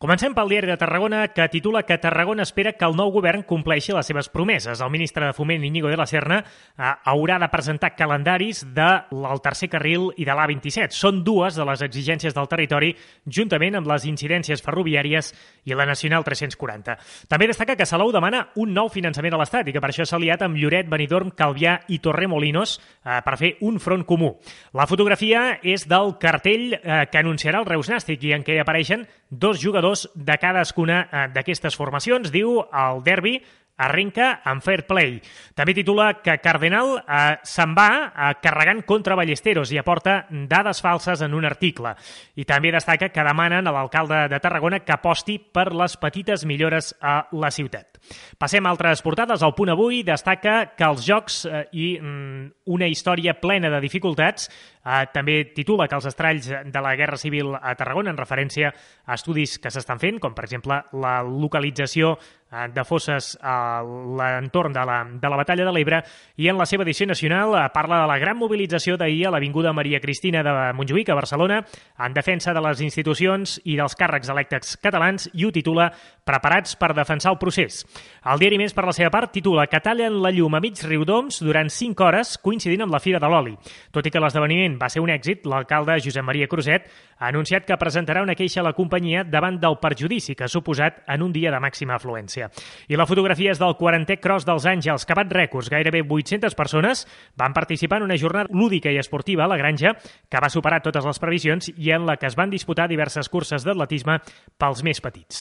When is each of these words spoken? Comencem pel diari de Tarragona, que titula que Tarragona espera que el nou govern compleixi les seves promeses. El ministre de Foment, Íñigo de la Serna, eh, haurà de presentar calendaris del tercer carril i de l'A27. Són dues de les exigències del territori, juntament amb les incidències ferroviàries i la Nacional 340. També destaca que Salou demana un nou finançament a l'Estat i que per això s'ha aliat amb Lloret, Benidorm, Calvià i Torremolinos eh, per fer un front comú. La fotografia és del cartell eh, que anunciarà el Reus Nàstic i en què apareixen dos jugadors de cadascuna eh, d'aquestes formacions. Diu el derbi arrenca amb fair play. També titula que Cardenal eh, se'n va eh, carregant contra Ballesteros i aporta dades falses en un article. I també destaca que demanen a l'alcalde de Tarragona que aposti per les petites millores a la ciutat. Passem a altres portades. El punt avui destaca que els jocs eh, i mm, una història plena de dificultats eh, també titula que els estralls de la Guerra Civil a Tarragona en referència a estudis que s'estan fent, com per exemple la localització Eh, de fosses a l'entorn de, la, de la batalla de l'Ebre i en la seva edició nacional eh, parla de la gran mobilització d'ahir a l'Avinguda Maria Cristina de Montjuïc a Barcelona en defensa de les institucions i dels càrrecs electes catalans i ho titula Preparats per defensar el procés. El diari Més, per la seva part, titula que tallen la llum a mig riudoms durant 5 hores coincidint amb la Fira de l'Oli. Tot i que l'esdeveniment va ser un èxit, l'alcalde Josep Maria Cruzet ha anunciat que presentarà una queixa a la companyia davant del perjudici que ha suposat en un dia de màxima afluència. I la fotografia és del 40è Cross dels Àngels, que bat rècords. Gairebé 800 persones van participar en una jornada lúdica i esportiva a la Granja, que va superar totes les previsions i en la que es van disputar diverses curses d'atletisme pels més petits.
Comencem 0.00 0.32
pel 0.32 0.48
diari 0.48 0.64
de 0.64 0.78
Tarragona, 0.80 1.26
que 1.28 1.44
titula 1.52 1.82
que 1.84 1.98
Tarragona 2.00 2.46
espera 2.46 2.70
que 2.72 2.86
el 2.88 2.94
nou 2.96 3.10
govern 3.12 3.42
compleixi 3.44 3.92
les 3.92 4.08
seves 4.08 4.30
promeses. 4.32 4.80
El 4.80 4.88
ministre 4.88 5.26
de 5.26 5.34
Foment, 5.36 5.60
Íñigo 5.68 5.90
de 5.92 5.98
la 6.00 6.06
Serna, 6.08 6.38
eh, 6.40 6.92
haurà 7.04 7.36
de 7.38 7.50
presentar 7.52 7.90
calendaris 7.98 8.62
del 8.72 9.42
tercer 9.44 9.68
carril 9.68 10.06
i 10.16 10.24
de 10.24 10.32
l'A27. 10.32 10.96
Són 10.96 11.20
dues 11.20 11.58
de 11.60 11.66
les 11.68 11.82
exigències 11.84 12.32
del 12.32 12.48
territori, 12.48 12.94
juntament 13.28 13.76
amb 13.76 13.92
les 13.92 14.06
incidències 14.08 14.64
ferroviàries 14.64 15.34
i 15.68 15.76
la 15.76 15.84
Nacional 15.84 16.24
340. 16.24 16.96
També 17.28 17.50
destaca 17.52 17.76
que 17.76 17.84
Salou 17.84 18.08
demana 18.10 18.46
un 18.56 18.72
nou 18.72 18.88
finançament 18.88 19.36
a 19.36 19.42
l'Estat 19.44 19.68
i 19.68 19.76
que 19.76 19.84
per 19.84 19.92
això 19.92 20.08
s'ha 20.08 20.16
aliat 20.16 20.40
amb 20.48 20.56
Lloret, 20.56 20.88
Benidorm, 20.88 21.36
Calvià 21.36 21.76
i 21.92 22.00
Torremolinos 22.00 22.78
eh, 23.04 23.20
per 23.20 23.36
fer 23.36 23.58
un 23.60 23.76
front 23.76 24.08
comú. 24.08 24.38
La 24.72 24.88
fotografia 24.88 25.58
és 25.60 25.84
del 25.84 26.16
cartell 26.16 26.70
eh, 26.72 27.04
que 27.12 27.20
anunciarà 27.20 27.60
el 27.60 27.68
Reus 27.68 27.92
Nàstic 27.92 28.24
i 28.24 28.32
en 28.32 28.48
què 28.48 28.62
apareixen 28.64 29.04
dos 29.30 29.62
jugadors 29.62 30.08
de 30.14 30.36
cadascuna 30.38 31.00
eh, 31.06 31.24
d'aquestes 31.32 31.78
formacions. 31.78 32.30
Diu 32.34 32.58
el 32.60 33.02
derbi 33.06 33.38
arrenca 33.80 34.40
amb 34.44 34.62
fair 34.62 34.84
play. 34.88 35.18
També 35.56 35.74
titula 35.74 36.10
que 36.20 36.36
Cardenal 36.42 36.98
eh, 37.00 37.38
se'n 37.46 37.72
va 37.76 37.88
eh, 38.08 38.32
carregant 38.42 38.82
contra 38.88 39.16
Ballesteros 39.18 39.72
i 39.72 39.80
aporta 39.80 40.24
dades 40.50 40.82
falses 40.84 41.24
en 41.24 41.34
un 41.38 41.48
article. 41.48 41.94
I 42.36 42.44
també 42.44 42.74
destaca 42.74 43.08
que 43.08 43.26
demanen 43.26 43.66
a 43.66 43.74
l'alcalde 43.74 44.26
de 44.28 44.42
Tarragona 44.42 44.82
que 44.84 44.96
aposti 44.96 45.38
per 45.40 45.70
les 45.72 45.96
petites 45.96 46.44
millores 46.44 46.92
a 47.00 47.22
la 47.32 47.50
ciutat. 47.54 47.99
Passem 48.38 48.66
a 48.66 48.72
altres 48.72 49.02
portades. 49.04 49.42
El 49.42 49.54
punt 49.56 49.72
avui 49.72 50.02
destaca 50.06 50.72
que 50.76 50.86
els 50.86 51.04
jocs 51.06 51.44
eh, 51.46 51.64
i 51.72 51.86
mm, 52.00 52.66
una 52.74 52.88
història 52.90 53.36
plena 53.40 53.70
de 53.70 53.80
dificultats 53.82 54.48
eh, 54.48 55.04
també 55.14 55.42
titula 55.56 55.88
que 55.88 55.98
els 55.98 56.08
estralls 56.10 56.48
de 56.48 56.82
la 56.82 56.96
Guerra 56.96 57.20
Civil 57.20 57.54
a 57.54 57.74
Tarragona 57.78 58.14
en 58.14 58.20
referència 58.20 58.72
a 58.72 59.18
estudis 59.18 59.58
que 59.58 59.72
s'estan 59.72 60.00
fent, 60.02 60.20
com 60.20 60.34
per 60.34 60.46
exemple 60.48 60.82
la 60.92 61.20
localització 61.26 62.16
Eh, 62.50 62.66
de 62.74 62.82
fosses 62.82 63.38
a 63.46 63.78
l'entorn 63.86 64.72
de, 64.74 64.82
la, 64.82 65.04
de 65.06 65.28
la 65.30 65.36
batalla 65.38 65.68
de 65.68 65.70
l'Ebre 65.70 66.00
i 66.34 66.48
en 66.50 66.56
la 66.58 66.64
seva 66.66 66.82
edició 66.82 67.06
nacional 67.06 67.52
eh, 67.54 67.68
parla 67.70 68.00
de 68.02 68.08
la 68.10 68.16
gran 68.18 68.34
mobilització 68.40 68.96
d'ahir 68.98 69.28
a 69.28 69.30
l'Avinguda 69.30 69.70
Maria 69.70 70.00
Cristina 70.02 70.42
de 70.42 70.54
Montjuïc 70.74 71.12
a 71.12 71.18
Barcelona 71.20 71.60
en 71.62 72.16
defensa 72.16 72.50
de 72.50 72.64
les 72.64 72.82
institucions 72.82 73.60
i 73.62 73.76
dels 73.78 73.94
càrrecs 73.94 74.32
electes 74.34 74.74
catalans 74.82 75.28
i 75.30 75.46
ho 75.46 75.52
titula 75.54 75.92
Preparats 76.26 76.74
per 76.74 76.90
defensar 76.98 77.30
el 77.30 77.38
procés. 77.38 77.84
El 78.20 78.36
diari 78.36 78.58
Més, 78.60 78.74
per 78.76 78.82
la 78.84 78.92
seva 78.92 79.08
part, 79.08 79.30
titula 79.32 79.64
que 79.64 79.78
tallen 79.80 80.18
la 80.20 80.28
llum 80.28 80.52
a 80.52 80.60
mig 80.60 80.76
riudoms 80.84 81.38
durant 81.40 81.70
5 81.72 82.04
hores 82.04 82.34
coincidint 82.44 82.84
amb 82.84 82.92
la 82.92 83.00
Fira 83.00 83.16
de 83.22 83.28
l'Oli. 83.32 83.54
Tot 83.96 84.04
i 84.04 84.10
que 84.12 84.20
l'esdeveniment 84.20 84.74
va 84.80 84.90
ser 84.92 85.00
un 85.00 85.08
èxit, 85.08 85.46
l'alcalde 85.48 85.96
Josep 86.04 86.26
Maria 86.26 86.48
Cruzet 86.50 86.90
ha 87.16 87.30
anunciat 87.30 87.64
que 87.64 87.78
presentarà 87.80 88.20
una 88.20 88.36
queixa 88.36 88.60
a 88.60 88.66
la 88.66 88.74
companyia 88.76 89.22
davant 89.24 89.56
del 89.62 89.78
perjudici 89.80 90.36
que 90.36 90.44
ha 90.44 90.52
suposat 90.52 91.00
en 91.08 91.24
un 91.24 91.32
dia 91.32 91.48
de 91.54 91.62
màxima 91.64 91.96
afluència. 91.96 92.50
I 92.92 93.00
la 93.00 93.08
fotografia 93.08 93.54
és 93.54 93.62
del 93.62 93.72
40è 93.80 94.18
Cross 94.20 94.44
dels 94.44 94.68
Àngels, 94.68 95.08
que 95.08 95.16
bat 95.16 95.32
rècords. 95.32 95.72
Gairebé 95.72 96.04
800 96.04 96.58
persones 96.58 97.06
van 97.40 97.56
participar 97.56 98.02
en 98.02 98.10
una 98.10 98.20
jornada 98.20 98.52
lúdica 98.52 98.92
i 98.92 99.00
esportiva 99.00 99.46
a 99.46 99.48
la 99.48 99.56
Granja, 99.56 99.94
que 100.28 100.44
va 100.44 100.52
superar 100.52 100.82
totes 100.84 101.08
les 101.08 101.24
previsions 101.24 101.72
i 101.72 101.94
en 101.96 102.04
la 102.04 102.18
que 102.20 102.28
es 102.28 102.36
van 102.36 102.52
disputar 102.52 102.88
diverses 102.88 103.32
curses 103.32 103.64
d'atletisme 103.64 104.20
pels 104.60 104.84
més 104.84 105.00
petits. 105.00 105.38